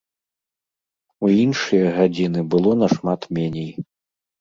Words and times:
У 1.27 1.31
іншыя 1.43 1.93
гадзіны 1.99 2.47
было 2.57 2.71
нашмат 2.83 3.21
меней. 3.41 3.71